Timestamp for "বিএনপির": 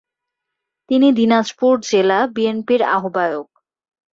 2.35-2.81